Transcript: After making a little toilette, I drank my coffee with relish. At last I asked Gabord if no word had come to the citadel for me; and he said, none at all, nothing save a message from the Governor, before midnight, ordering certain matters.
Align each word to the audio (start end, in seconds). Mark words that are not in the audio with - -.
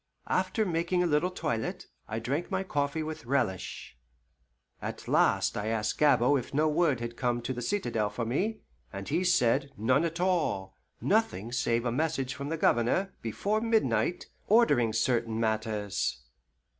After 0.31 0.65
making 0.65 1.03
a 1.03 1.05
little 1.05 1.29
toilette, 1.29 1.85
I 2.07 2.17
drank 2.17 2.49
my 2.49 2.63
coffee 2.63 3.03
with 3.03 3.27
relish. 3.27 3.99
At 4.81 5.07
last 5.07 5.55
I 5.55 5.67
asked 5.67 5.99
Gabord 5.99 6.39
if 6.39 6.55
no 6.55 6.67
word 6.67 6.99
had 6.99 7.15
come 7.15 7.39
to 7.43 7.53
the 7.53 7.61
citadel 7.61 8.09
for 8.09 8.25
me; 8.25 8.61
and 8.91 9.07
he 9.07 9.23
said, 9.23 9.69
none 9.77 10.03
at 10.03 10.19
all, 10.19 10.73
nothing 11.01 11.51
save 11.51 11.85
a 11.85 11.91
message 11.91 12.33
from 12.33 12.49
the 12.49 12.57
Governor, 12.57 13.13
before 13.21 13.61
midnight, 13.61 14.25
ordering 14.47 14.91
certain 14.91 15.39
matters. 15.39 16.23